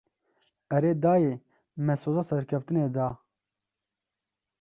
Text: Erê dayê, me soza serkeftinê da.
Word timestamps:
Erê 0.77 0.91
dayê, 1.03 1.33
me 1.85 1.95
soza 2.01 2.23
serkeftinê 2.29 2.85
da. 2.95 3.07